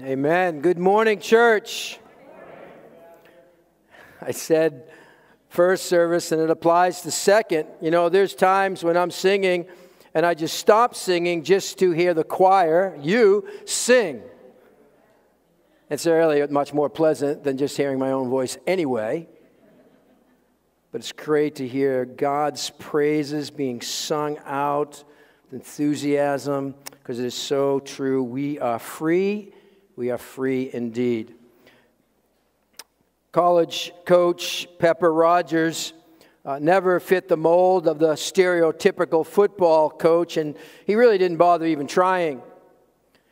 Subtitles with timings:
[0.00, 0.60] Amen.
[0.60, 1.98] Good morning, church.
[4.22, 4.88] I said
[5.48, 7.66] first service, and it applies to second.
[7.80, 9.66] You know, there's times when I'm singing
[10.14, 14.22] and I just stop singing just to hear the choir, you, sing.
[15.90, 19.26] It's really much more pleasant than just hearing my own voice anyway.
[20.92, 25.02] But it's great to hear God's praises being sung out
[25.50, 28.22] enthusiasm because it is so true.
[28.22, 29.54] We are free
[29.98, 31.34] we are free indeed.
[33.32, 35.92] College coach Pepper Rodgers
[36.44, 40.56] uh, never fit the mold of the stereotypical football coach, and
[40.86, 42.40] he really didn't bother even trying.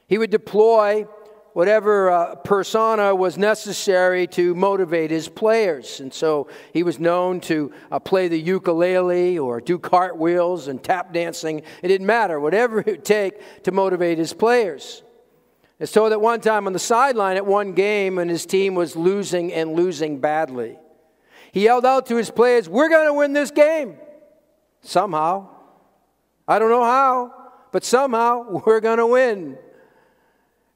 [0.08, 1.06] He would deploy
[1.52, 6.00] whatever uh, persona was necessary to motivate his players.
[6.00, 11.12] And so he was known to uh, play the ukulele or do cartwheels and tap
[11.12, 11.62] dancing.
[11.80, 15.04] It didn't matter, whatever it would take to motivate his players.
[15.78, 18.96] And so that one time on the sideline at one game when his team was
[18.96, 20.78] losing and losing badly,
[21.52, 23.96] he yelled out to his players, We're going to win this game.
[24.80, 25.48] Somehow.
[26.48, 27.32] I don't know how,
[27.72, 29.58] but somehow we're going to win.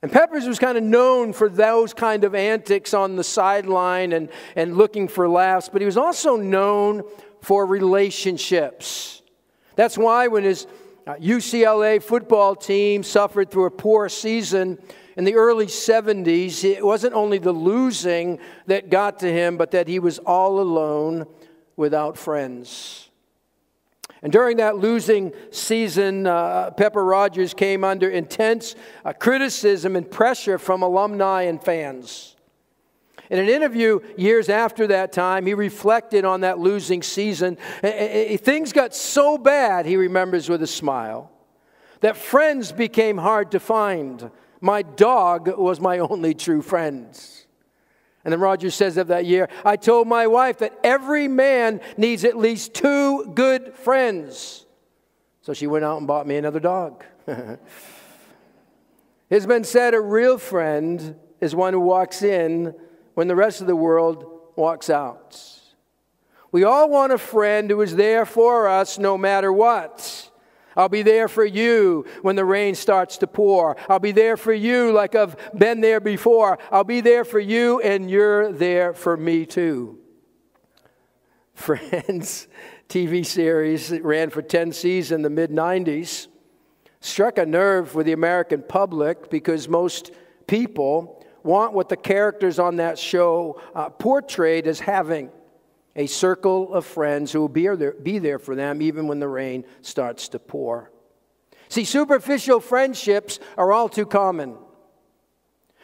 [0.02, 4.30] And Peppers was kind of known for those kind of antics on the sideline and,
[4.56, 7.02] and looking for laughs, but he was also known
[7.42, 9.20] for relationships.
[9.76, 10.66] That's why when his
[11.06, 14.78] UCLA uh, football team suffered through a poor season
[15.16, 16.64] in the early 70s.
[16.64, 21.26] It wasn't only the losing that got to him, but that he was all alone
[21.76, 23.08] without friends.
[24.22, 30.58] And during that losing season, uh, Pepper Rodgers came under intense uh, criticism and pressure
[30.58, 32.36] from alumni and fans.
[33.30, 37.56] In an interview years after that time, he reflected on that losing season.
[37.80, 41.30] Things got so bad, he remembers with a smile,
[42.00, 44.32] that friends became hard to find.
[44.60, 47.06] My dog was my only true friend.
[48.24, 52.24] And then Rodgers says of that year, I told my wife that every man needs
[52.24, 54.66] at least two good friends.
[55.42, 57.04] So she went out and bought me another dog.
[59.30, 62.74] it's been said a real friend is one who walks in
[63.14, 64.24] when the rest of the world
[64.56, 65.40] walks out.
[66.52, 70.30] We all want a friend who is there for us no matter what.
[70.76, 73.76] I'll be there for you when the rain starts to pour.
[73.88, 76.58] I'll be there for you like I've been there before.
[76.70, 79.98] I'll be there for you, and you're there for me too.
[81.54, 82.48] Friends,
[82.88, 86.28] TV series that ran for 10 seasons in the mid 90s,
[87.00, 90.12] struck a nerve with the American public because most
[90.46, 95.30] people want what the characters on that show uh, portrayed as having
[95.96, 99.28] a circle of friends who will be there, be there for them even when the
[99.28, 100.90] rain starts to pour.
[101.68, 104.56] See, superficial friendships are all too common.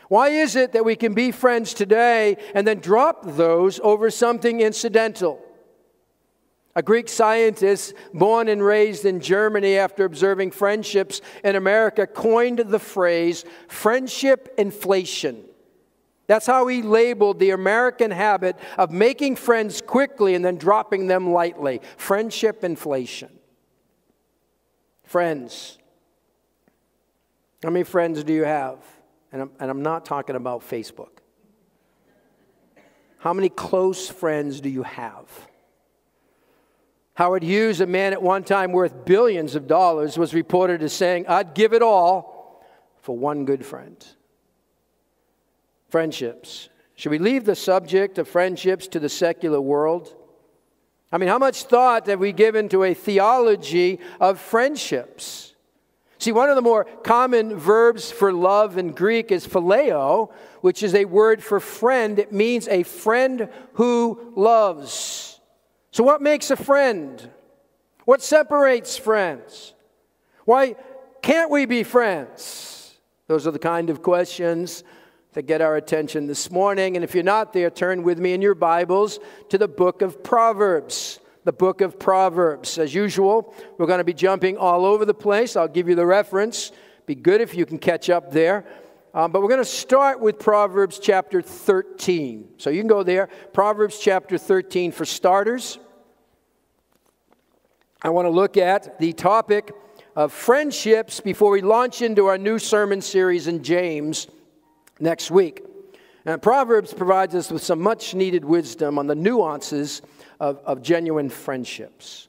[0.09, 4.61] Why is it that we can be friends today and then drop those over something
[4.61, 5.46] incidental?
[6.77, 12.79] A Greek scientist born and raised in Germany after observing friendships in America coined the
[12.79, 15.43] phrase friendship inflation.
[16.27, 21.33] That's how he labeled the American habit of making friends quickly and then dropping them
[21.33, 23.31] lightly friendship inflation.
[25.05, 25.79] Friends.
[27.63, 28.79] How many friends do you have?
[29.33, 31.21] And I'm, and I'm not talking about Facebook.
[33.17, 35.27] How many close friends do you have?
[37.17, 41.27] Howard Hughes, a man at one time worth billions of dollars, was reported as saying,
[41.27, 42.63] I'd give it all
[43.01, 43.97] for one good friend.
[45.89, 46.69] Friendships.
[46.95, 50.15] Should we leave the subject of friendships to the secular world?
[51.11, 55.55] I mean, how much thought have we given to a theology of friendships?
[56.19, 60.95] See, one of the more common verbs for love in Greek is phileo, which is
[60.95, 62.19] a word for friend.
[62.19, 65.26] It means a friend who loves.
[65.97, 67.31] So, what makes a friend?
[68.05, 69.73] What separates friends?
[70.45, 70.77] Why
[71.23, 72.99] can't we be friends?
[73.29, 74.85] Those are the kind of questions
[75.33, 76.97] that get our attention this morning.
[76.97, 80.23] And if you're not there, turn with me in your Bibles to the book of
[80.23, 81.19] Proverbs.
[81.45, 82.77] The book of Proverbs.
[82.77, 85.57] As usual, we're going to be jumping all over the place.
[85.57, 86.73] I'll give you the reference.
[87.07, 88.67] Be good if you can catch up there.
[89.15, 92.51] Um, but we're going to start with Proverbs chapter 13.
[92.59, 93.31] So you can go there.
[93.55, 95.79] Proverbs chapter 13 for starters.
[98.07, 99.75] I want to look at the topic
[100.15, 104.29] of friendships before we launch into our new sermon series in James
[105.01, 105.65] next week.
[106.25, 110.03] Now, Proverbs provides us with some much needed wisdom on the nuances
[110.39, 112.29] of, of genuine friendships.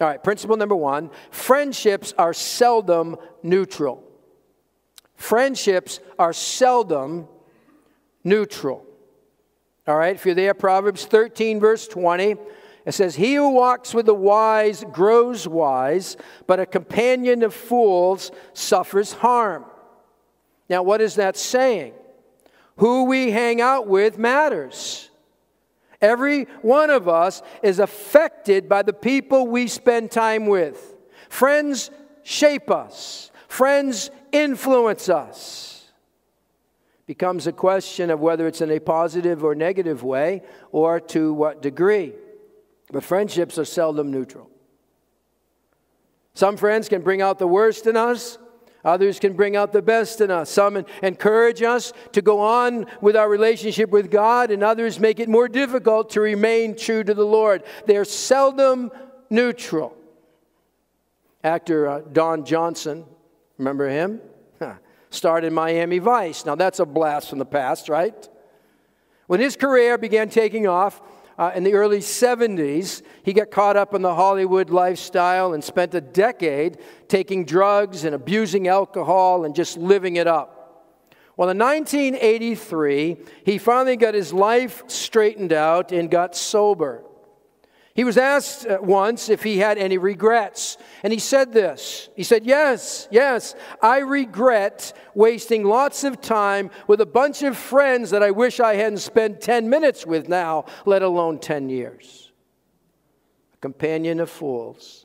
[0.00, 4.04] All right, principle number one friendships are seldom neutral.
[5.16, 7.26] friendships are seldom
[8.22, 8.86] neutral.
[9.88, 12.36] All right, if you're there, Proverbs 13, verse 20,
[12.84, 18.30] it says, He who walks with the wise grows wise, but a companion of fools
[18.52, 19.64] suffers harm.
[20.68, 21.92] Now, what is that saying?
[22.76, 25.10] Who we hang out with matters.
[26.00, 30.96] Every one of us is affected by the people we spend time with.
[31.28, 31.90] Friends
[32.24, 35.68] shape us, friends influence us.
[37.06, 41.60] Becomes a question of whether it's in a positive or negative way or to what
[41.60, 42.14] degree.
[42.92, 44.48] But friendships are seldom neutral.
[46.34, 48.38] Some friends can bring out the worst in us,
[48.84, 50.50] Others can bring out the best in us.
[50.50, 55.28] Some encourage us to go on with our relationship with God, and others make it
[55.28, 57.62] more difficult to remain true to the Lord.
[57.86, 58.90] They're seldom
[59.30, 59.96] neutral.
[61.44, 63.04] Actor uh, Don Johnson,
[63.56, 64.20] remember him?
[65.10, 66.44] Starred in Miami Vice.
[66.44, 68.28] Now, that's a blast from the past, right?
[69.28, 71.00] When his career began taking off,
[71.38, 75.94] uh, in the early 70s, he got caught up in the Hollywood lifestyle and spent
[75.94, 80.62] a decade taking drugs and abusing alcohol and just living it up.
[81.36, 87.02] Well, in 1983, he finally got his life straightened out and got sober.
[87.94, 92.08] He was asked uh, once if he had any regrets, and he said this.
[92.16, 98.10] He said, Yes, yes, I regret wasting lots of time with a bunch of friends
[98.10, 102.32] that I wish I hadn't spent 10 minutes with now, let alone 10 years.
[103.54, 105.04] A companion of fools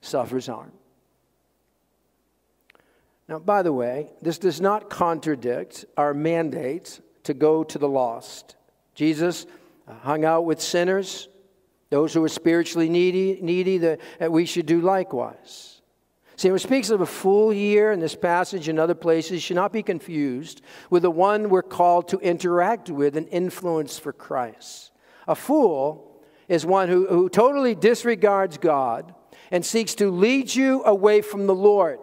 [0.00, 0.72] suffers harm.
[3.28, 8.56] Now, by the way, this does not contradict our mandate to go to the lost.
[8.94, 9.46] Jesus
[9.86, 11.28] Uh, hung out with sinners,
[11.90, 15.80] those who are spiritually needy, needy that, that we should do likewise.
[16.36, 19.56] See, when it speaks of a fool here in this passage and other places, should
[19.56, 20.60] not be confused
[20.90, 24.90] with the one we're called to interact with and influence for Christ.
[25.26, 29.14] A fool is one who, who totally disregards God
[29.50, 32.00] and seeks to lead you away from the Lord.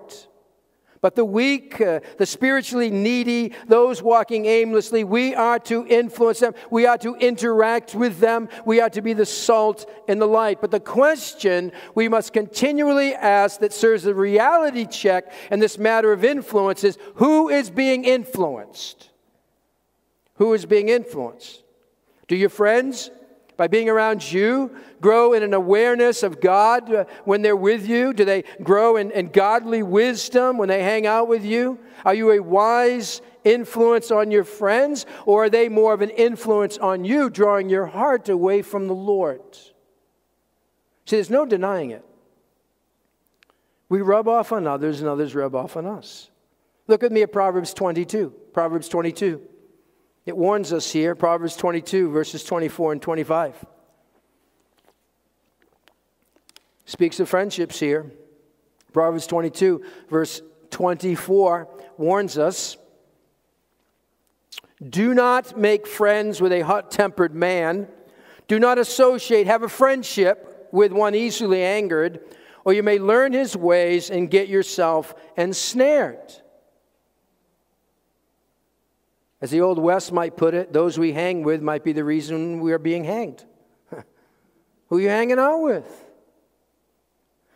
[1.04, 6.54] But the weak, uh, the spiritually needy, those walking aimlessly, we are to influence them.
[6.72, 8.48] We are to interact with them.
[8.66, 10.62] We are to be the salt and the light.
[10.62, 15.78] But the question we must continually ask that serves as a reality check in this
[15.78, 19.10] matter of influence is who is being influenced?
[20.36, 21.64] Who is being influenced?
[22.30, 23.12] Do your friends
[23.58, 28.14] by being around you, grow in an awareness of God uh, when they're with you?
[28.14, 31.80] Do they grow in, in godly wisdom when they hang out with you?
[32.06, 36.78] Are you a wise influence on your friends, or are they more of an influence
[36.78, 39.42] on you, drawing your heart away from the Lord?
[41.06, 42.06] See, there's no denying it.
[43.90, 46.30] We rub off on others, and others rub off on us.
[46.88, 48.34] Look at me at Proverbs 22.
[48.54, 49.42] Proverbs 22.
[50.26, 53.66] It warns us here, Proverbs 22, verses 24 and 25.
[56.86, 58.12] Speaks of friendships here.
[58.94, 61.68] Proverbs 22, verse 24,
[61.98, 62.78] warns us
[64.88, 67.88] Do not make friends with a hot tempered man.
[68.48, 72.20] Do not associate, have a friendship with one easily angered,
[72.64, 76.43] or you may learn his ways and get yourself ensnared.
[79.44, 82.62] As the Old West might put it, those we hang with might be the reason
[82.62, 83.44] we are being hanged.
[84.88, 86.06] Who are you hanging out with?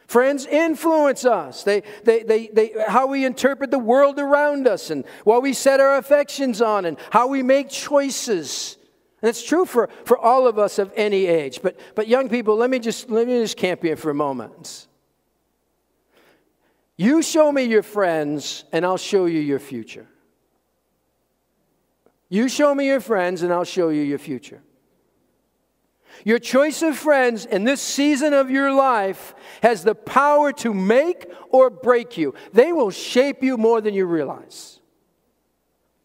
[0.06, 1.64] Friends influence us.
[1.64, 5.80] They, they, they, they, how we interpret the world around us and what we set
[5.80, 8.76] our affections on and how we make choices.
[9.22, 11.62] And it's true for, for all of us of any age.
[11.64, 14.88] But, but young people, let me, just, let me just camp here for a moment.
[16.98, 20.06] You show me your friends, and I'll show you your future.
[22.30, 24.62] You show me your friends, and I'll show you your future.
[26.24, 31.32] Your choice of friends in this season of your life has the power to make
[31.50, 32.34] or break you.
[32.54, 34.80] They will shape you more than you realize.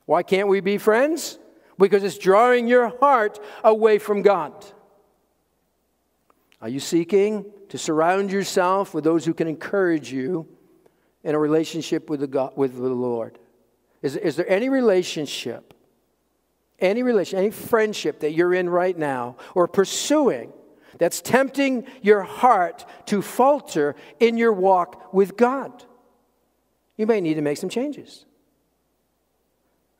[0.07, 1.39] Why can't we be friends?
[1.79, 4.53] Because it's drawing your heart away from God.
[6.61, 10.47] Are you seeking to surround yourself with those who can encourage you
[11.25, 13.39] in a relationship with the, God, with the Lord?
[14.03, 15.75] Is, is there any relationship
[16.83, 20.53] any relation, any friendship that you're in right now or pursuing
[20.99, 25.85] that's tempting your heart to falter in your walk with God,
[26.97, 28.25] you may need to make some changes.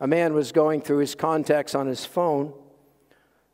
[0.01, 2.53] A man was going through his contacts on his phone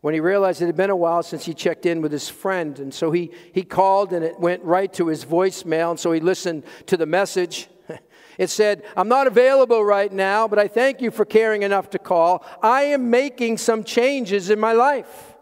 [0.01, 2.79] when he realized it had been a while since he checked in with his friend.
[2.79, 5.91] And so he, he called and it went right to his voicemail.
[5.91, 7.69] And so he listened to the message.
[8.39, 11.99] It said, I'm not available right now, but I thank you for caring enough to
[11.99, 12.45] call.
[12.63, 15.35] I am making some changes in my life.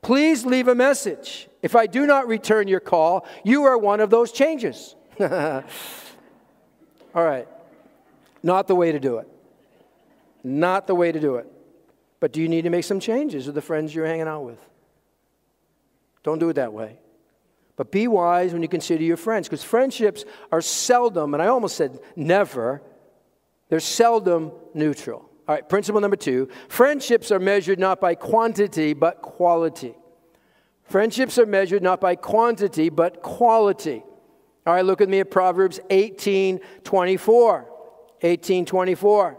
[0.00, 1.48] Please leave a message.
[1.62, 4.96] If I do not return your call, you are one of those changes.
[5.20, 5.62] All
[7.14, 7.46] right.
[8.42, 9.28] Not the way to do it.
[10.42, 11.46] Not the way to do it.
[12.20, 14.58] But do you need to make some changes with the friends you're hanging out with?
[16.22, 16.98] Don't do it that way.
[17.78, 21.76] But be wise when you consider your friends, because friendships are seldom, and I almost
[21.76, 22.82] said never,
[23.68, 25.20] they're seldom neutral.
[25.46, 29.94] All right, principle number two friendships are measured not by quantity, but quality.
[30.82, 34.02] Friendships are measured not by quantity, but quality.
[34.66, 37.70] All right, look at me at Proverbs 18 24.
[38.22, 39.38] 18 24.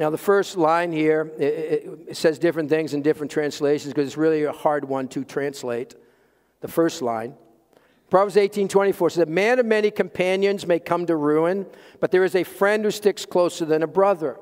[0.00, 4.16] Now, the first line here, it, it says different things in different translations because it's
[4.16, 5.94] really a hard one to translate.
[6.62, 7.34] The first line.
[8.08, 11.66] Proverbs 18 24 says, A man of many companions may come to ruin,
[12.00, 14.38] but there is a friend who sticks closer than a brother.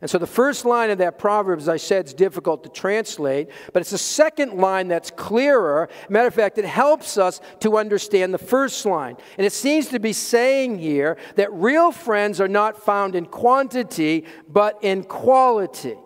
[0.00, 3.50] And so the first line of that proverb, as I said, is difficult to translate,
[3.74, 5.90] but it's the second line that's clearer.
[6.08, 9.16] Matter of fact, it helps us to understand the first line.
[9.36, 14.24] And it seems to be saying here that real friends are not found in quantity,
[14.48, 15.96] but in quality.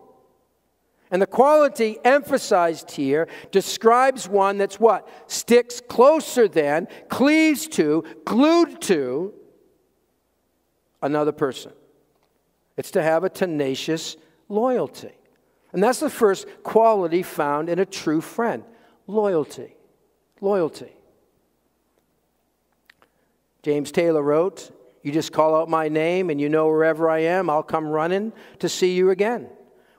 [1.12, 5.08] And the quality emphasized here describes one that's what?
[5.28, 9.34] Sticks closer than, cleaves to, glued to
[11.00, 11.70] another person.
[12.76, 14.16] It's to have a tenacious
[14.48, 15.12] loyalty.
[15.72, 18.64] And that's the first quality found in a true friend
[19.06, 19.74] loyalty.
[20.40, 20.92] Loyalty.
[23.62, 24.70] James Taylor wrote,
[25.02, 28.32] You just call out my name, and you know wherever I am, I'll come running
[28.58, 29.48] to see you again.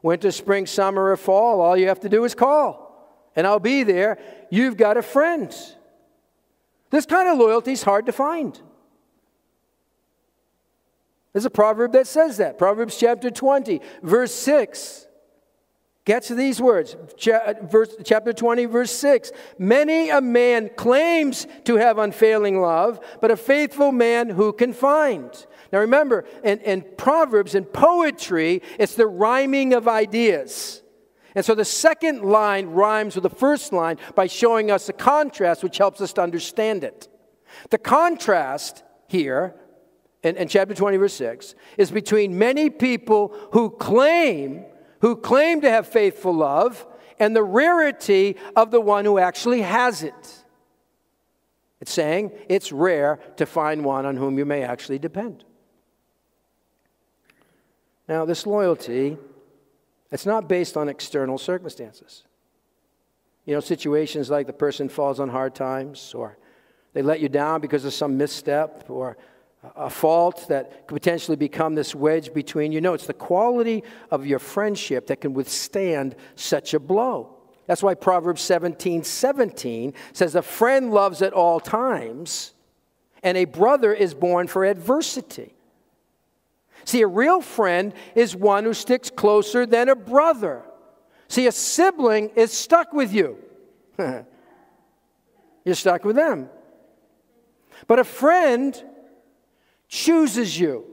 [0.02, 3.84] Winter, spring, summer, or fall, all you have to do is call, and I'll be
[3.84, 4.20] there.
[4.52, 5.54] You've got a friend.
[6.92, 8.60] This kind of loyalty is hard to find.
[11.36, 12.58] There's a proverb that says that.
[12.58, 15.06] Proverbs chapter 20, verse 6.
[16.06, 16.96] Gets these words.
[17.30, 19.34] Uh, verse, chapter 20, verse 6.
[19.60, 25.30] Many a man claims to have unfailing love, but a faithful man who can find?
[25.74, 30.84] Now remember, in, in Proverbs and poetry, it's the rhyming of ideas.
[31.36, 35.66] And so the second line rhymes with the first line by showing us a contrast,
[35.66, 37.10] which helps us to understand it.
[37.72, 39.56] The contrast here
[40.26, 44.66] in, in chapter 20, verse 6, is between many people who claim,
[45.02, 46.86] who claim to have faithful love,
[47.20, 50.44] and the rarity of the one who actually has it.
[51.80, 55.44] It's saying it's rare to find one on whom you may actually depend.
[58.08, 59.18] Now, this loyalty,
[60.12, 62.24] it's not based on external circumstances.
[63.46, 66.40] You know, situations like the person falls on hard times, or
[66.94, 69.18] they let you down because of some misstep, or
[69.76, 72.82] a fault that could potentially become this wedge between you.
[72.82, 77.36] No, it's the quality of your friendship that can withstand such a blow.
[77.68, 82.54] That's why Proverbs 17 17 says, A friend loves at all times,
[83.24, 85.56] and a brother is born for adversity.
[86.84, 90.62] See, a real friend is one who sticks closer than a brother.
[91.28, 93.38] See, a sibling is stuck with you.
[93.98, 96.50] You're stuck with them.
[97.88, 98.82] But a friend
[99.96, 100.84] chooses you.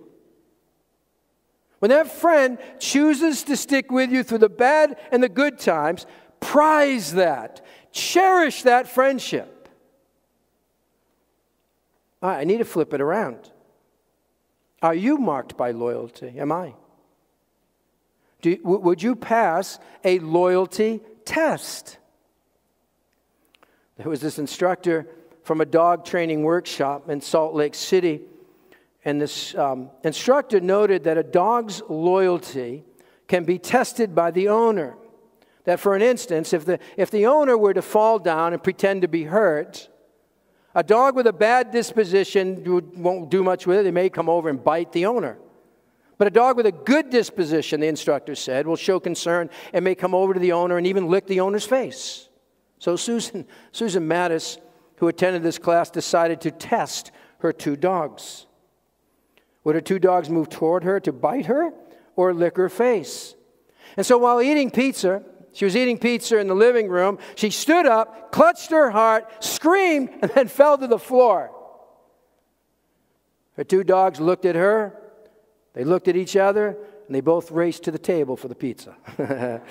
[1.80, 6.06] When that friend chooses to stick with you through the bad and the good times,
[6.38, 7.64] prize that.
[7.90, 9.68] Cherish that friendship.
[12.22, 13.50] I need to flip it around.
[14.80, 16.34] Are you marked by loyalty?
[16.38, 16.74] Am I?
[18.40, 21.98] Do, would you pass a loyalty test?
[23.96, 25.08] There was this instructor
[25.42, 28.22] from a dog training workshop in Salt Lake City
[29.04, 32.84] and this um, instructor noted that a dog's loyalty
[33.26, 34.96] can be tested by the owner.
[35.64, 39.02] That, for an instance, if the, if the owner were to fall down and pretend
[39.02, 39.88] to be hurt,
[40.74, 42.62] a dog with a bad disposition
[42.96, 43.82] won't do much with it.
[43.82, 45.38] They may come over and bite the owner.
[46.18, 49.94] But a dog with a good disposition, the instructor said, will show concern and may
[49.94, 52.28] come over to the owner and even lick the owner's face.
[52.78, 54.58] So Susan, Susan Mattis,
[54.96, 58.46] who attended this class, decided to test her two dogs.
[59.64, 61.72] Would her two dogs move toward her to bite her
[62.16, 63.34] or lick her face?
[63.96, 67.86] And so while eating pizza, she was eating pizza in the living room, she stood
[67.86, 71.50] up, clutched her heart, screamed, and then fell to the floor.
[73.56, 74.98] Her two dogs looked at her,
[75.74, 76.76] they looked at each other,
[77.06, 78.96] and they both raced to the table for the pizza.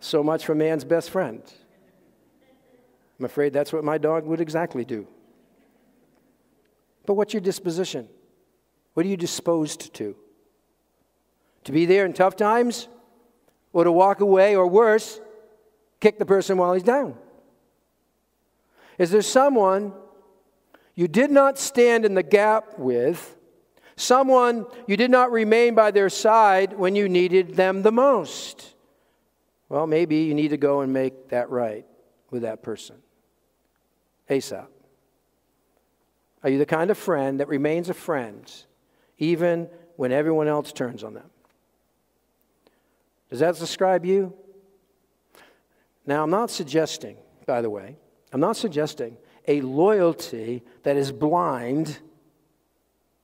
[0.00, 1.42] so much for man's best friend.
[3.18, 5.08] I'm afraid that's what my dog would exactly do.
[7.04, 8.08] But what's your disposition?
[8.94, 10.16] What are you disposed to?
[11.64, 12.88] To be there in tough times?
[13.72, 15.20] Or to walk away, or worse,
[16.00, 17.16] kick the person while he's down?
[18.98, 19.92] Is there someone
[20.94, 23.36] you did not stand in the gap with,
[23.94, 28.74] someone you did not remain by their side when you needed them the most?
[29.68, 31.86] Well, maybe you need to go and make that right
[32.30, 32.96] with that person.
[34.28, 34.66] ASAP.
[36.42, 38.50] Are you the kind of friend that remains a friend
[39.18, 41.28] even when everyone else turns on them?
[43.30, 44.32] Does that describe you?
[46.06, 47.96] Now, I'm not suggesting, by the way,
[48.32, 51.98] I'm not suggesting a loyalty that is blind,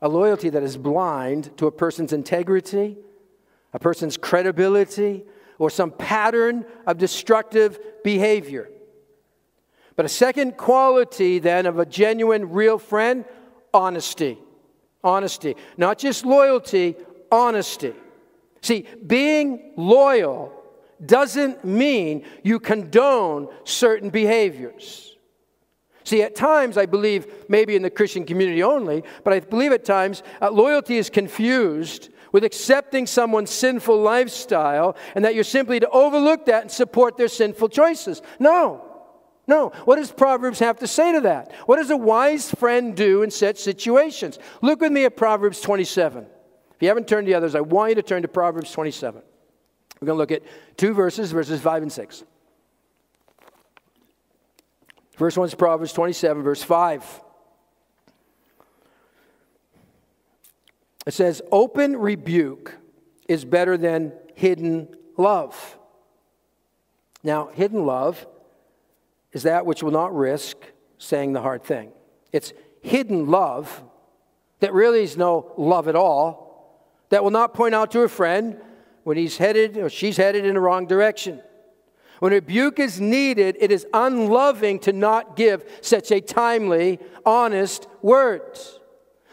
[0.03, 2.99] a loyalty that is blind to a person's integrity,
[3.73, 5.25] a person's credibility,
[5.59, 8.69] or some pattern of destructive behavior.
[9.97, 13.25] But a second quality then of a genuine, real friend
[13.73, 14.39] honesty.
[15.05, 15.55] Honesty.
[15.77, 16.97] Not just loyalty,
[17.31, 17.93] honesty.
[18.63, 20.53] See, being loyal
[21.05, 25.15] doesn't mean you condone certain behaviors.
[26.05, 29.85] See, at times, I believe, maybe in the Christian community only, but I believe at
[29.85, 35.89] times uh, loyalty is confused with accepting someone's sinful lifestyle and that you're simply to
[35.91, 38.21] overlook that and support their sinful choices.
[38.39, 38.84] No.
[39.47, 39.71] No.
[39.85, 41.53] What does Proverbs have to say to that?
[41.67, 44.39] What does a wise friend do in such situations?
[44.63, 46.25] Look with me at Proverbs 27.
[46.25, 49.23] If you haven't turned to the others, I want you to turn to Proverbs 27.
[50.01, 50.43] We're going to look at
[50.77, 52.25] two verses, verses 5 and 6.
[55.17, 57.21] First one is Proverbs 27, verse 5.
[61.07, 62.75] It says, Open rebuke
[63.29, 65.79] is better than hidden love.
[67.23, 68.27] Now, hidden love
[69.35, 70.57] is that which will not risk
[70.97, 71.93] saying the hard thing.
[72.33, 73.83] It's hidden love
[74.61, 78.59] that really is no love at all, that will not point out to a friend
[79.03, 81.43] when he's headed or she's headed in the wrong direction.
[82.21, 88.59] When rebuke is needed, it is unloving to not give such a timely, honest word.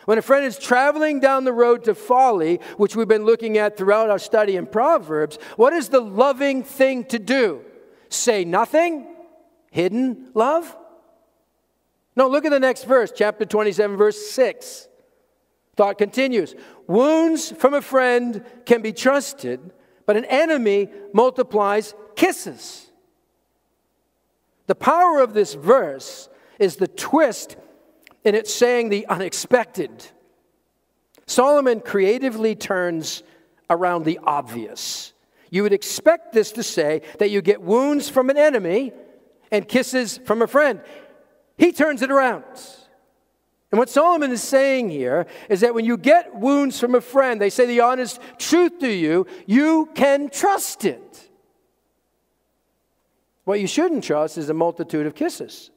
[0.05, 3.77] When a friend is traveling down the road to folly, which we've been looking at
[3.77, 7.61] throughout our study in Proverbs, what is the loving thing to do?
[8.09, 9.10] Say nothing?
[9.71, 10.77] Hidden love?
[12.15, 14.87] No, look at the next verse, chapter 27, verse 6.
[15.75, 16.53] Thought continues
[16.87, 19.59] Wounds from a friend can be trusted,
[20.05, 22.91] but an enemy multiplies kisses.
[24.67, 26.29] The power of this verse
[26.59, 27.55] is the twist
[28.23, 29.91] in its saying the unexpected.
[31.25, 33.23] Solomon creatively turns
[33.69, 35.13] around the obvious.
[35.49, 38.91] You would expect this to say that you get wounds from an enemy
[39.51, 40.81] and kisses from a friend.
[41.57, 42.43] He turns it around.
[43.71, 47.39] And what Solomon is saying here is that when you get wounds from a friend,
[47.39, 51.29] they say the honest truth to you, you can trust it.
[53.45, 55.71] What you shouldn't trust is a multitude of kisses.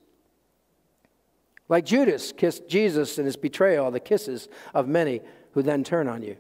[1.69, 6.23] Like Judas kissed Jesus in his betrayal, the kisses of many who then turn on
[6.23, 6.37] you.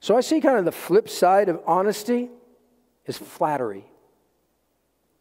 [0.00, 2.30] So I see kind of the flip side of honesty
[3.06, 3.84] is flattery.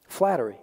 [0.08, 0.58] Flattery.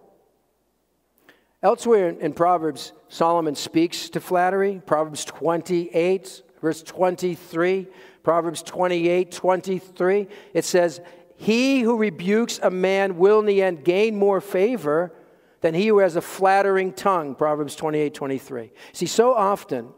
[1.63, 4.83] Elsewhere in Proverbs, Solomon speaks to flattery.
[4.85, 7.87] Proverbs 28, verse 23.
[8.23, 10.29] Proverbs 28, 23.
[10.55, 11.01] It says,
[11.37, 15.13] He who rebukes a man will in the end gain more favor
[15.61, 17.37] than he who has a flattering tongue.
[17.37, 18.73] Proverbs 28, 23.
[18.93, 19.89] See, so often,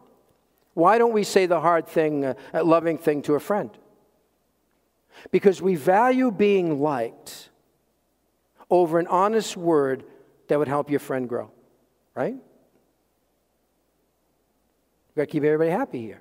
[0.75, 3.71] why don't we say the hard thing, uh, loving thing to a friend?
[5.31, 7.49] Because we value being liked
[8.71, 10.05] over an honest word
[10.49, 11.51] that would help your friend grow,
[12.15, 12.35] right?
[12.35, 12.43] We've
[15.17, 16.21] got to keep everybody happy here.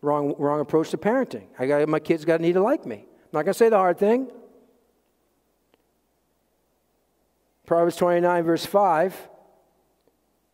[0.00, 1.46] Wrong, wrong approach to parenting.
[1.58, 2.96] I got, my kids got to need to like me.
[2.96, 4.30] I'm not going to say the hard thing.
[7.66, 9.28] Proverbs 29, verse 5.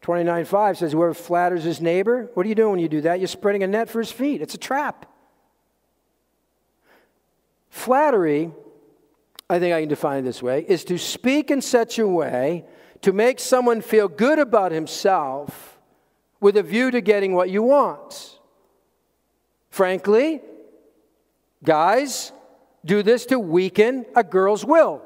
[0.01, 3.21] 29, 5 says, Whoever flatters his neighbor, what are you doing when you do that?
[3.21, 4.43] You're spreading a net for his feet.
[4.43, 5.07] It's a trap.
[7.73, 8.53] Flattery
[9.53, 12.65] I think I can define it this way, is to speak in such a way
[13.03, 15.79] to make someone feel good about himself
[16.41, 18.39] with a view to getting what you want.
[19.69, 20.41] Frankly,
[21.63, 22.33] guys,
[22.83, 25.03] do this to weaken a girl's will.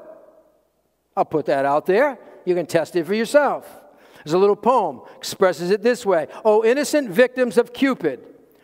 [1.17, 2.17] I'll put that out there.
[2.45, 3.69] You can test it for yourself.
[4.23, 8.21] There's a little poem expresses it this way Oh, innocent victims of Cupid,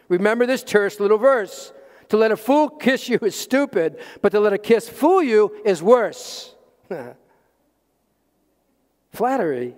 [0.08, 1.73] remember this terse little verse.
[2.14, 5.52] To let a fool kiss you is stupid, but to let a kiss fool you
[5.66, 6.54] is worse.
[9.12, 9.74] Flattery.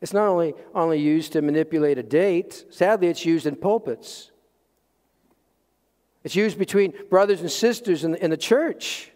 [0.00, 4.30] It's not only, only used to manipulate a date, sadly, it's used in pulpits.
[6.22, 9.10] It's used between brothers and sisters in the, in the church.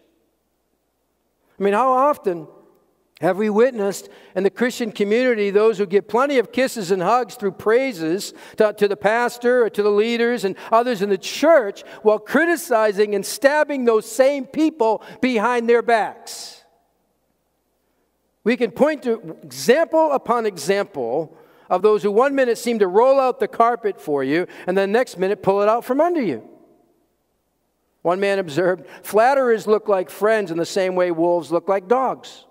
[1.57, 2.49] I mean, how often
[3.21, 7.35] have we witnessed in the Christian community those who give plenty of kisses and hugs
[7.35, 11.83] through praises to, to, the pastor or to the leaders and others in the church
[12.01, 16.63] while criticizing and stabbing those same people behind their backs?
[18.43, 21.37] We can point to example upon example
[21.69, 24.87] of those who one minute seem to roll out the carpet for you and the
[24.87, 26.47] next minute pull it out from under you.
[28.01, 32.45] One man observed, flatterers look like friends in the same way wolves look like dogs.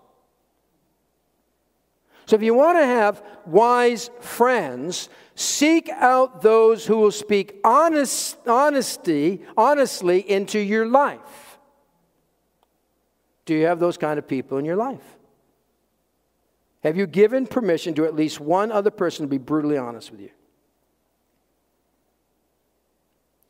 [2.26, 8.38] So if you want to have wise friends, seek out those who will speak honest,
[8.46, 11.58] honesty, honestly into your life.
[13.44, 15.04] Do you have those kind of people in your life?
[16.82, 20.20] Have you given permission to at least one other person to be brutally honest with
[20.20, 20.30] you?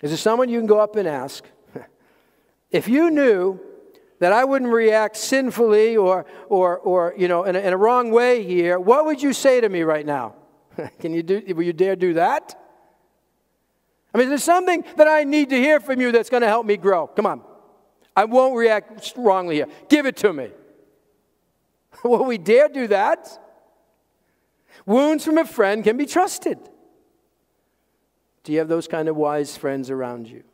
[0.03, 1.45] Is there someone you can go up and ask,
[2.71, 3.61] if you knew
[4.25, 8.11] that I wouldn't react sinfully or, or, or you know, in a, in a wrong
[8.11, 10.35] way here, what would you say to me right now?
[10.99, 12.59] Can you do, will you dare do that?
[14.15, 16.65] I mean, there's something that I need to hear from you that's going to help
[16.65, 17.07] me grow.
[17.07, 17.43] Come on.
[18.17, 19.69] I won't react wrongly here.
[19.91, 20.49] Give it to me.
[22.03, 23.29] Will we dare do that?
[24.87, 26.59] Wounds from a friend can be trusted.
[28.43, 30.45] Do you have those kind of wise friends around you?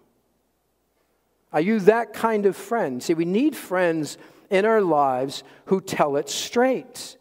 [1.52, 3.02] Are you that kind of friend?
[3.02, 4.18] See, we need friends
[4.50, 7.16] in our lives who tell it straight.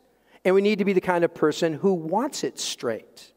[0.46, 3.34] And we need to be the kind of person who wants it straight.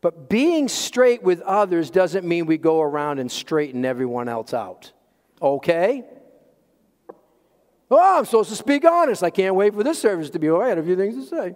[0.00, 4.92] But being straight with others doesn't mean we go around and straighten everyone else out.
[5.40, 6.04] Okay?
[7.90, 9.22] Oh, I'm supposed to speak honest.
[9.22, 10.62] I can't wait for this service to be over.
[10.62, 11.54] I had a few things to say.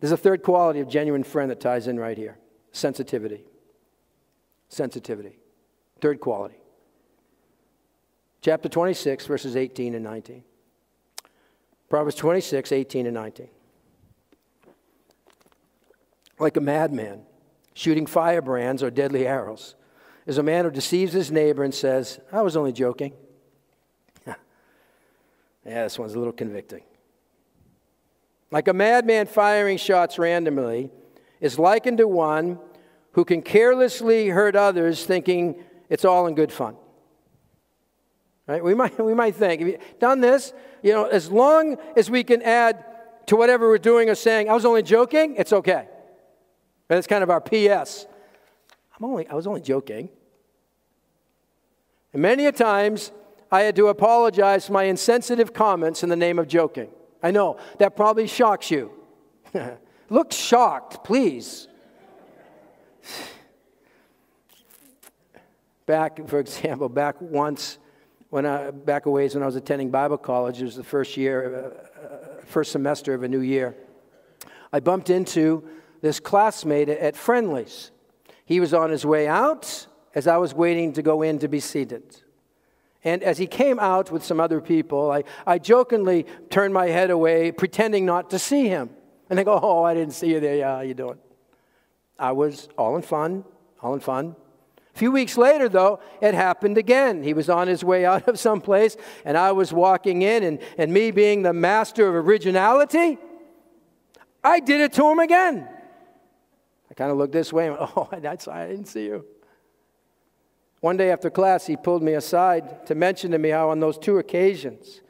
[0.00, 2.38] There's a third quality of genuine friend that ties in right here
[2.70, 3.44] sensitivity
[4.68, 5.38] sensitivity.
[6.00, 6.56] Third quality.
[8.40, 10.44] Chapter 26, verses 18 and 19.
[11.88, 13.48] Proverbs 26, 18 and 19.
[16.38, 17.22] Like a madman
[17.74, 19.74] shooting firebrands or deadly arrows
[20.26, 23.12] is a man who deceives his neighbor and says, I was only joking.
[24.26, 24.34] yeah,
[25.64, 26.82] this one's a little convicting.
[28.50, 30.90] Like a madman firing shots randomly
[31.40, 32.58] is likened to one
[33.12, 36.76] who can carelessly hurt others thinking it's all in good fun.
[38.46, 38.62] Right?
[38.62, 42.24] We might, we might think, if you done this, you know, as long as we
[42.24, 42.84] can add
[43.26, 45.86] to whatever we're doing or saying, I was only joking, it's okay.
[46.88, 48.06] That's kind of our PS.
[48.96, 50.08] I'm only, I was only joking.
[52.12, 53.12] And many a times,
[53.50, 56.88] I had to apologize for my insensitive comments in the name of joking.
[57.22, 58.92] I know, that probably shocks you.
[60.10, 61.67] Look shocked, please.
[65.88, 67.78] Back, for example, back once,
[68.30, 71.16] when I, back a ways when I was attending Bible college, it was the first
[71.16, 73.74] year, uh, uh, first semester of a new year.
[74.72, 75.66] I bumped into
[76.02, 77.90] this classmate at Friendly's.
[78.44, 81.60] He was on his way out as I was waiting to go in to be
[81.60, 82.16] seated.
[83.04, 87.10] And as he came out with some other people, I, I jokingly turned my head
[87.10, 88.90] away, pretending not to see him.
[89.30, 90.56] And they go, Oh, I didn't see you there.
[90.56, 91.18] Yeah, how you doing?
[92.18, 93.44] I was all in fun,
[93.80, 94.34] all in fun.
[94.94, 97.22] A few weeks later, though, it happened again.
[97.22, 100.58] He was on his way out of some place, and I was walking in, and,
[100.76, 103.18] and me being the master of originality,
[104.42, 105.68] I did it to him again.
[106.90, 109.24] I kind of looked this way and Oh, that's, why I didn't see you.
[110.80, 113.98] One day after class, he pulled me aside to mention to me how on those
[113.98, 115.00] two occasions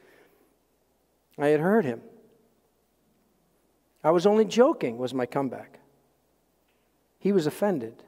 [1.37, 2.01] I had heard him.
[4.03, 5.78] I was only joking, was my comeback.
[7.19, 8.03] He was offended.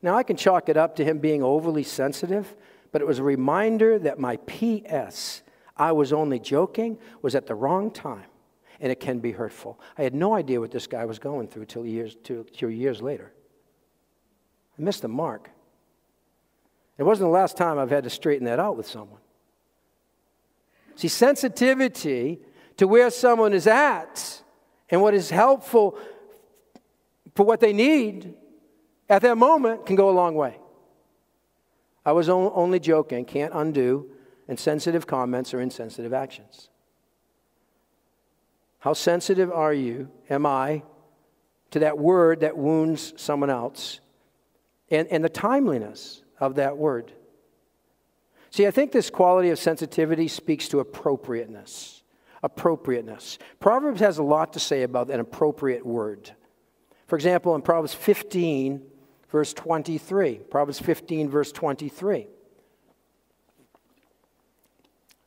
[0.00, 2.56] Now, I can chalk it up to him being overly sensitive,
[2.92, 5.42] but it was a reminder that my PS,
[5.76, 8.26] I was only joking, was at the wrong time,
[8.80, 9.80] and it can be hurtful.
[9.96, 13.02] I had no idea what this guy was going through till years, till, till years
[13.02, 13.32] later.
[14.78, 15.50] I missed the mark.
[16.96, 19.20] It wasn't the last time I've had to straighten that out with someone.
[20.94, 22.40] See, sensitivity
[22.76, 24.42] to where someone is at
[24.90, 25.98] and what is helpful
[27.38, 28.34] for what they need
[29.08, 30.58] at that moment can go a long way.
[32.04, 34.10] I was only joking, can't undo
[34.48, 36.68] insensitive comments or insensitive actions.
[38.80, 40.82] How sensitive are you, am I,
[41.70, 44.00] to that word that wounds someone else
[44.90, 47.12] and, and the timeliness of that word.
[48.50, 52.02] See, I think this quality of sensitivity speaks to appropriateness.
[52.42, 53.38] Appropriateness.
[53.60, 56.32] Proverbs has a lot to say about an appropriate word.
[57.08, 58.82] For example, in Proverbs 15,
[59.30, 62.28] verse 23, Proverbs 15, verse 23.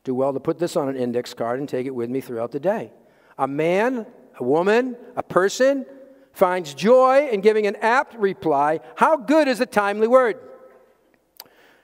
[0.03, 2.51] Do well to put this on an index card and take it with me throughout
[2.51, 2.93] the day.
[3.37, 4.05] A man,
[4.39, 5.87] a woman, a person
[6.33, 8.79] finds joy in giving an apt reply.
[8.95, 10.37] How good is a timely word?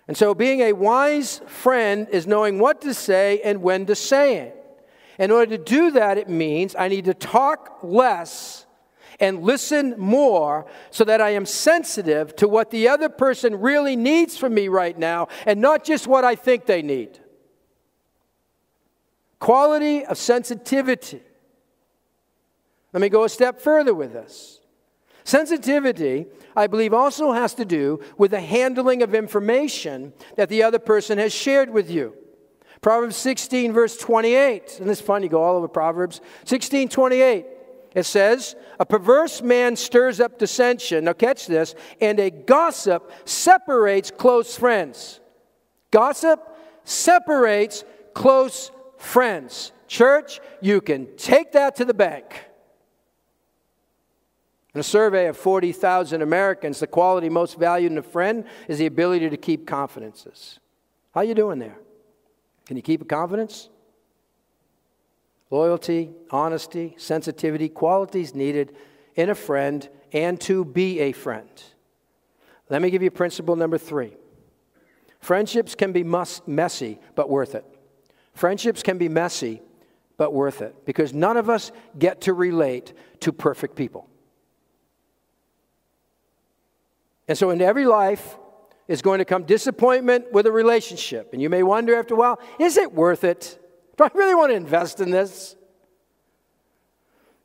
[0.07, 4.37] And so, being a wise friend is knowing what to say and when to say
[4.37, 4.53] it.
[5.19, 8.66] In order to do that, it means I need to talk less
[9.19, 14.37] and listen more so that I am sensitive to what the other person really needs
[14.37, 17.19] from me right now and not just what I think they need.
[19.39, 21.21] Quality of sensitivity.
[22.93, 24.59] Let me go a step further with this.
[25.23, 26.25] Sensitivity,
[26.55, 31.17] I believe, also has to do with the handling of information that the other person
[31.17, 32.15] has shared with you.
[32.81, 34.79] Proverbs 16, verse 28.
[34.79, 36.21] And it's fun, you go all over Proverbs.
[36.45, 37.45] 16, 28.
[37.95, 41.05] It says, A perverse man stirs up dissension.
[41.05, 41.75] Now, catch this.
[41.99, 45.19] And a gossip separates close friends.
[45.91, 46.39] Gossip
[46.83, 49.71] separates close friends.
[49.87, 52.45] Church, you can take that to the bank.
[54.73, 58.85] In a survey of 40,000 Americans, the quality most valued in a friend is the
[58.85, 60.59] ability to keep confidences.
[61.15, 61.79] How you doing there?
[62.67, 63.69] Can you keep a confidence?
[65.49, 68.75] Loyalty, honesty, sensitivity, qualities needed
[69.15, 71.49] in a friend and to be a friend.
[72.69, 74.13] Let me give you principle number three.
[75.19, 77.65] Friendships can be messy, but worth it.
[78.33, 79.61] Friendships can be messy,
[80.17, 84.09] but worth it because none of us get to relate to perfect people.
[87.27, 88.37] And so, in every life
[88.87, 91.33] is going to come disappointment with a relationship.
[91.33, 93.59] And you may wonder after a while, is it worth it?
[93.97, 95.55] Do I really want to invest in this?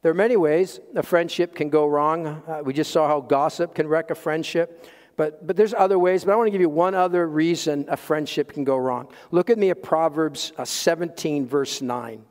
[0.03, 2.27] There are many ways a friendship can go wrong.
[2.27, 4.85] Uh, we just saw how gossip can wreck a friendship.
[5.17, 7.97] But, but there's other ways, but I want to give you one other reason a
[7.97, 9.09] friendship can go wrong.
[9.31, 12.25] Look at me at Proverbs uh, 17, verse 9.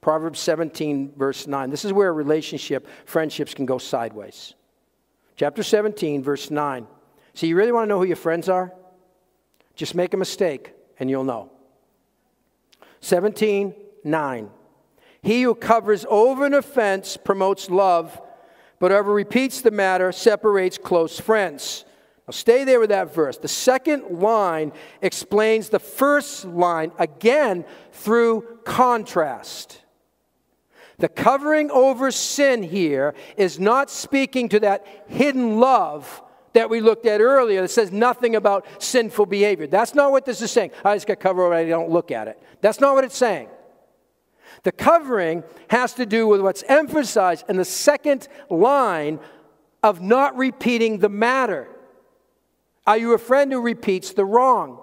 [0.00, 1.70] Proverbs 17, verse 9.
[1.70, 4.54] This is where a relationship, friendships can go sideways.
[5.36, 6.86] Chapter 17, verse 9.
[7.34, 8.72] See, you really want to know who your friends are?
[9.74, 11.52] Just make a mistake and you'll know.
[13.00, 14.50] 17, 9.
[15.22, 18.20] He who covers over an offense promotes love,
[18.78, 21.84] but whoever repeats the matter separates close friends.
[22.26, 23.38] Now, stay there with that verse.
[23.38, 29.82] The second line explains the first line again through contrast.
[30.98, 37.06] The covering over sin here is not speaking to that hidden love that we looked
[37.06, 39.66] at earlier that says nothing about sinful behavior.
[39.66, 40.70] That's not what this is saying.
[40.84, 42.42] I just got covered over, I don't look at it.
[42.60, 43.48] That's not what it's saying.
[44.62, 49.20] The covering has to do with what's emphasized in the second line
[49.82, 51.68] of not repeating the matter.
[52.86, 54.80] Are you a friend who repeats the wrong?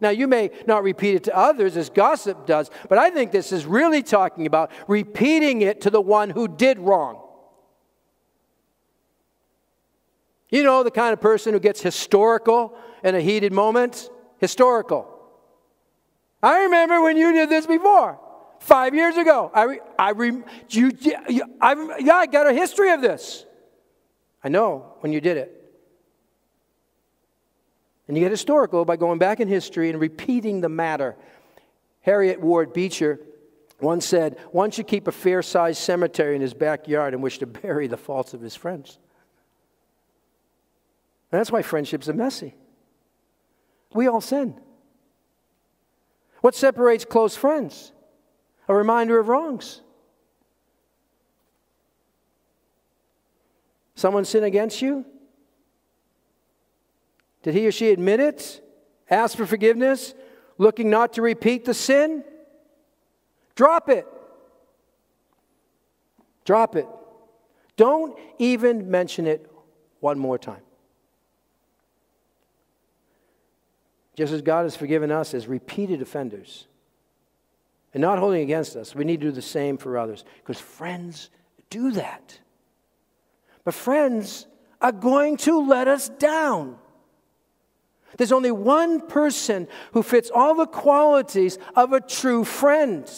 [0.00, 3.50] Now, you may not repeat it to others as gossip does, but I think this
[3.50, 7.25] is really talking about repeating it to the one who did wrong.
[10.50, 14.10] You know, the kind of person who gets historical in a heated moment?
[14.38, 15.12] Historical.
[16.42, 18.20] I remember when you did this before,
[18.60, 19.50] five years ago.
[19.52, 20.32] I, re, I, re,
[20.70, 20.92] you,
[21.28, 23.44] you, I, yeah, I got a history of this.
[24.44, 25.52] I know when you did it.
[28.06, 31.16] And you get historical by going back in history and repeating the matter.
[32.02, 33.18] Harriet Ward Beecher
[33.80, 37.46] once said, One should keep a fair sized cemetery in his backyard in which to
[37.46, 38.98] bury the faults of his friends.
[41.30, 42.54] And that's why friendships are messy.
[43.92, 44.60] We all sin.
[46.40, 47.92] What separates close friends?
[48.68, 49.80] A reminder of wrongs.
[53.94, 55.04] Someone sin against you?
[57.42, 58.60] Did he or she admit it?
[59.08, 60.14] Ask for forgiveness?
[60.58, 62.24] Looking not to repeat the sin?
[63.54, 64.06] Drop it.
[66.44, 66.86] Drop it.
[67.76, 69.50] Don't even mention it
[70.00, 70.62] one more time.
[74.16, 76.66] Just as God has forgiven us as repeated offenders
[77.92, 81.28] and not holding against us, we need to do the same for others because friends
[81.68, 82.40] do that.
[83.62, 84.46] But friends
[84.80, 86.78] are going to let us down.
[88.16, 93.10] There's only one person who fits all the qualities of a true friend.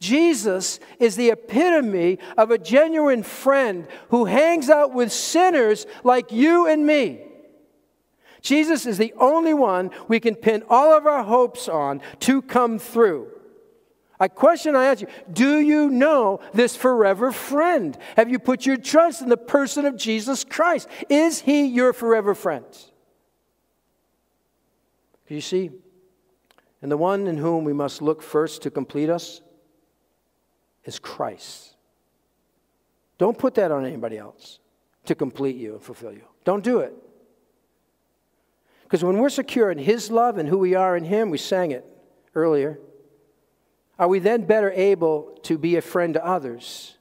[0.00, 6.66] Jesus is the epitome of a genuine friend who hangs out with sinners like you
[6.66, 7.31] and me.
[8.42, 12.78] Jesus is the only one we can pin all of our hopes on to come
[12.78, 13.28] through.
[14.20, 17.96] A question I ask you Do you know this forever friend?
[18.16, 20.88] Have you put your trust in the person of Jesus Christ?
[21.08, 22.64] Is he your forever friend?
[25.28, 25.70] You see,
[26.82, 29.40] and the one in whom we must look first to complete us
[30.84, 31.74] is Christ.
[33.18, 34.58] Don't put that on anybody else
[35.06, 36.24] to complete you and fulfill you.
[36.44, 36.94] Don't do it.
[38.92, 41.70] Because when we're secure in His love and who we are in Him, we sang
[41.70, 41.86] it
[42.34, 42.78] earlier,
[43.98, 46.98] are we then better able to be a friend to others?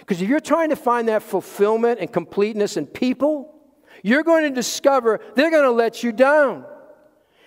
[0.00, 3.54] Because if you're trying to find that fulfillment and completeness in people,
[4.02, 6.66] you're going to discover they're going to let you down.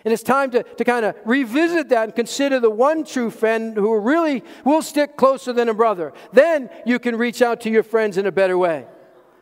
[0.03, 3.77] And it's time to, to kind of revisit that and consider the one true friend
[3.77, 6.11] who really will stick closer than a brother.
[6.33, 8.87] Then you can reach out to your friends in a better way.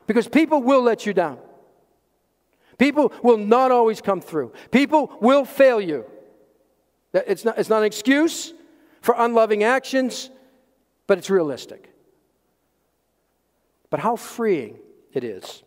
[0.06, 1.40] Because people will let you down.
[2.78, 4.54] People will not always come through.
[4.72, 6.06] People will fail you.
[7.14, 8.54] It's not, it's not an excuse
[9.02, 10.30] for unloving actions,
[11.08, 11.90] but it's realistic.
[13.90, 14.80] But how freeing
[15.14, 15.64] it is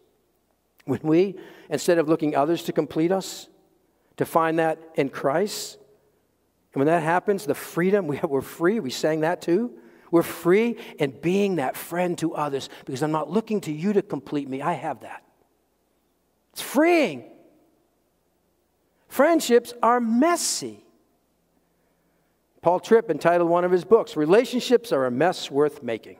[0.85, 1.37] when we,
[1.71, 3.49] instead of looking others to complete us,
[4.19, 5.79] to find that in Christ.
[6.75, 8.81] And when that happens, the freedom, we we're free.
[8.81, 9.73] We sang that too.
[10.11, 14.03] We're free in being that friend to others because I'm not looking to you to
[14.03, 14.63] complete me.
[14.63, 15.23] I have that.
[16.59, 17.23] It's freeing.
[19.07, 20.85] Friendships are messy.
[22.63, 26.17] Paul Tripp entitled one of his books, Relationships Are a Mess Worth Making.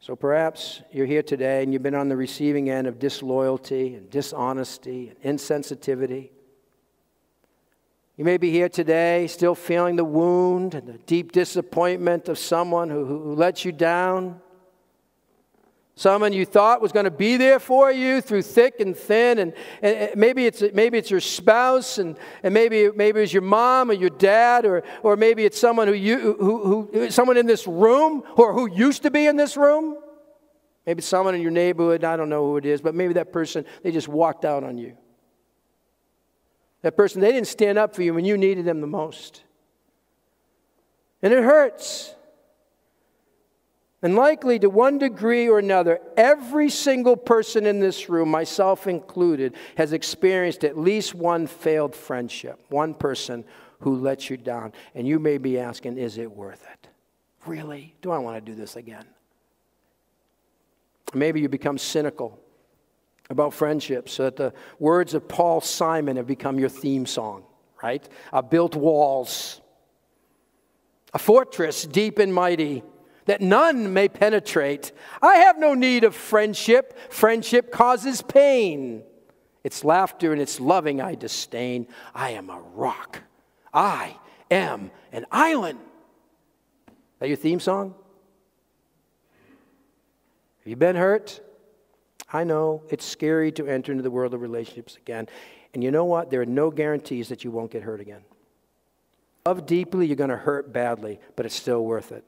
[0.00, 4.10] So perhaps you're here today and you've been on the receiving end of disloyalty and
[4.10, 6.30] dishonesty and insensitivity.
[8.16, 12.90] You may be here today still feeling the wound and the deep disappointment of someone
[12.90, 14.40] who, who let you down.
[16.00, 19.52] Someone you thought was going to be there for you through thick and thin, and,
[19.82, 23.92] and maybe, it's, maybe it's your spouse, and, and maybe, maybe it's your mom or
[23.92, 28.22] your dad, or, or maybe it's someone, who you, who, who, someone in this room
[28.38, 29.98] or who used to be in this room.
[30.86, 33.66] Maybe someone in your neighborhood, I don't know who it is, but maybe that person,
[33.82, 34.96] they just walked out on you.
[36.80, 39.42] That person, they didn't stand up for you when you needed them the most.
[41.20, 42.14] And it hurts.
[44.02, 49.54] And likely, to one degree or another, every single person in this room, myself included,
[49.76, 53.44] has experienced at least one failed friendship, one person
[53.80, 54.72] who let you down.
[54.94, 56.88] And you may be asking, is it worth it?
[57.46, 57.94] Really?
[58.00, 59.04] Do I want to do this again?
[61.12, 62.38] Maybe you become cynical
[63.28, 67.44] about friendships so that the words of Paul Simon have become your theme song,
[67.82, 68.06] right?
[68.32, 69.60] I built walls,
[71.12, 72.82] a fortress deep and mighty
[73.26, 74.92] that none may penetrate.
[75.22, 76.98] I have no need of friendship.
[77.12, 79.02] Friendship causes pain.
[79.62, 81.86] Its laughter and its loving I disdain.
[82.14, 83.20] I am a rock.
[83.72, 84.16] I
[84.50, 85.78] am an island.
[87.18, 87.94] That your theme song?
[90.60, 91.40] Have you been hurt?
[92.32, 95.28] I know it's scary to enter into the world of relationships again.
[95.74, 96.30] And you know what?
[96.30, 98.22] There are no guarantees that you won't get hurt again.
[99.46, 102.24] Love deeply, you're going to hurt badly, but it's still worth it.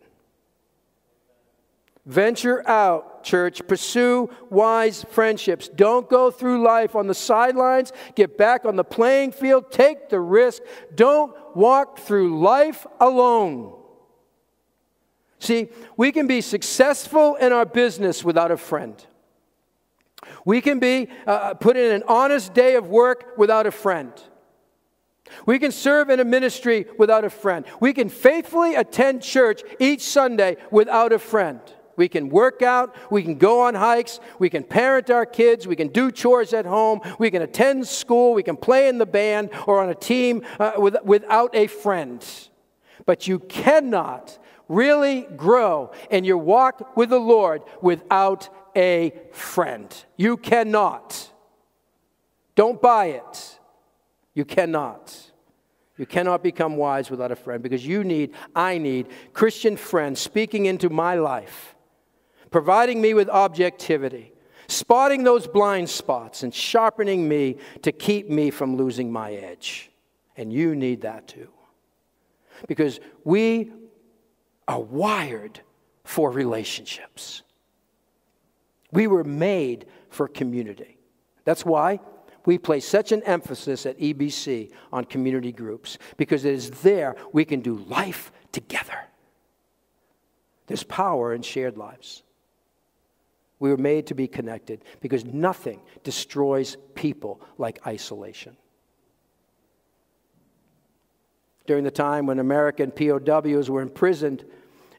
[2.05, 3.67] Venture out, church.
[3.69, 5.69] Pursue wise friendships.
[5.69, 7.93] Don't go through life on the sidelines.
[8.17, 9.71] Get back on the playing field.
[9.71, 10.63] Take the risk.
[10.95, 13.75] Don't walk through life alone.
[15.39, 19.05] See, we can be successful in our business without a friend.
[20.45, 24.13] We can be uh, put in an honest day of work without a friend.
[25.47, 27.65] We can serve in a ministry without a friend.
[27.81, 31.61] We can faithfully attend church each Sunday without a friend.
[31.97, 35.77] We can work out, we can go on hikes, we can parent our kids, we
[35.77, 39.51] can do chores at home, we can attend school, we can play in the band
[39.67, 42.27] or on a team uh, with, without a friend.
[43.05, 49.95] But you cannot really grow in your walk with the Lord without a friend.
[50.17, 51.31] You cannot.
[52.55, 53.59] Don't buy it.
[54.35, 55.33] You cannot.
[55.99, 60.67] You cannot become wise without a friend because you need, I need, Christian friends speaking
[60.67, 61.75] into my life
[62.53, 64.33] providing me with objectivity,
[64.69, 69.91] spotting those blind spots, and sharpening me to keep me from losing my edge.
[70.37, 71.49] And you need that too.
[72.69, 73.73] Because we
[74.69, 75.61] are wired
[76.05, 77.43] for relationships.
[78.93, 80.99] We were made for community.
[81.45, 82.01] That's why
[82.45, 87.45] we place such an emphasis at EBC on community groups, because it is there we
[87.45, 88.99] can do life together.
[90.67, 92.23] There's power in shared lives.
[93.63, 98.57] We were made to be connected because nothing destroys people like isolation.
[101.69, 104.45] During the time when American POWs were imprisoned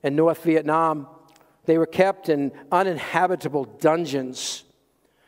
[0.01, 1.07] in North Vietnam,
[1.65, 4.63] they were kept in uninhabitable dungeons.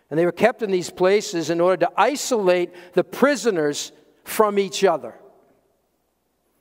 [0.10, 3.92] And they were kept in these places in order to isolate the prisoners
[4.24, 5.14] from each other.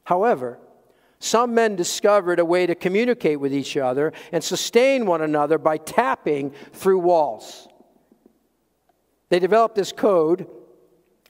[0.02, 0.58] However,
[1.24, 5.78] some men discovered a way to communicate with each other and sustain one another by
[5.78, 7.66] tapping through walls.
[9.30, 10.46] They developed this code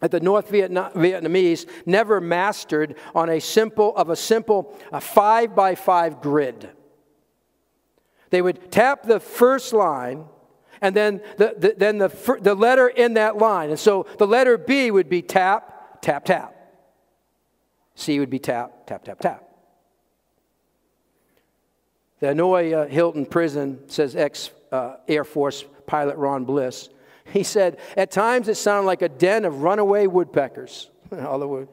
[0.01, 5.77] that the North Vietnamese never mastered on a simple of a simple a five by
[5.77, 6.69] five grid.
[8.31, 10.25] They would tap the first line
[10.81, 13.71] and then the, the, then the, the letter in that line.
[13.71, 16.53] And so the letter B would be tap, tap, tap.
[17.95, 19.54] C would be tap, tap, tap, tap.
[22.25, 26.89] The Hanoi uh, Hilton prison, says ex uh, Air Force pilot Ron Bliss,
[27.27, 30.89] he said, at times it sounded like a den of runaway woodpeckers.
[31.21, 31.69] All the wood.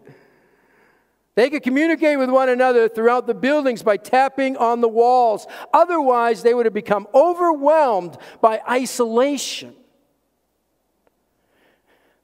[1.35, 5.47] They could communicate with one another throughout the buildings by tapping on the walls.
[5.73, 9.73] Otherwise, they would have become overwhelmed by isolation.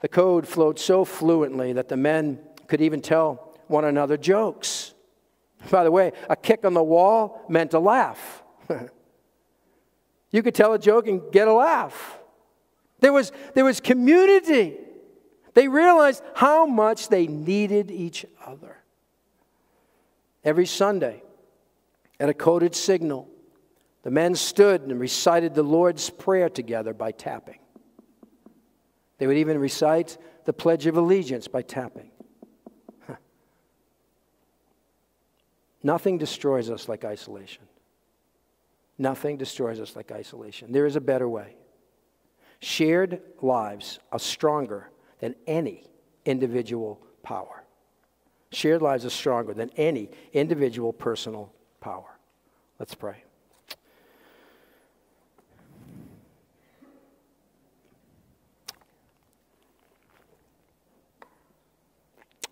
[0.01, 4.95] The code flowed so fluently that the men could even tell one another jokes.
[5.70, 8.43] By the way, a kick on the wall meant a laugh.
[10.32, 12.20] you could tell a joke and get a laugh.
[12.99, 14.78] There was, there was community.
[15.53, 18.78] They realized how much they needed each other.
[20.43, 21.24] Every Sunday,
[22.20, 23.28] at a coded signal,
[24.03, 27.59] the men stood and recited the Lord's Prayer together by tapping.
[29.18, 32.11] They would even recite the Pledge of Allegiance by tapping.
[35.88, 37.64] Nothing destroys us like isolation.
[38.98, 40.74] Nothing destroys us like isolation.
[40.74, 41.56] There is a better way.
[42.60, 44.90] Shared lives are stronger
[45.22, 45.86] than any
[46.26, 47.64] individual power.
[48.52, 52.18] Shared lives are stronger than any individual personal power.
[52.80, 53.24] Let's pray.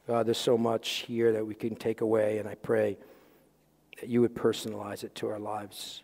[0.08, 2.98] God, there's so much here that we can take away, and I pray
[4.06, 6.04] that you would personalize it to our lives.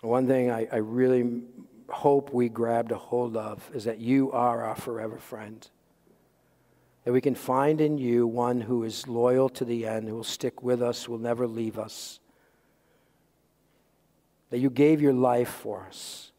[0.00, 1.42] One thing I, I really
[1.90, 5.68] hope we grabbed a hold of is that you are our forever friend.
[7.04, 10.24] That we can find in you one who is loyal to the end, who will
[10.24, 12.18] stick with us, will never leave us.
[14.48, 16.32] That you gave your life for us.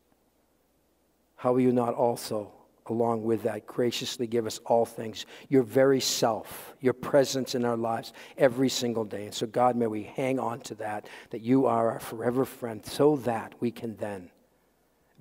[1.36, 2.52] How will you not also
[2.92, 7.78] along with that, graciously give us all things, your very self, your presence in our
[7.78, 9.26] lives every single day.
[9.26, 12.86] And so, God, may we hang on to that, that you are our forever friend,
[12.86, 14.30] so that we can then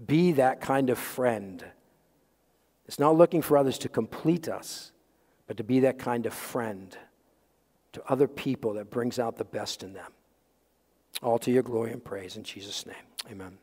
[0.05, 1.65] be that kind of friend.
[2.87, 4.93] It's not looking for others to complete us,
[5.47, 6.97] but to be that kind of friend
[7.93, 10.13] to other people that brings out the best in them.
[11.23, 12.95] All to your glory and praise in Jesus' name.
[13.31, 13.59] Amen.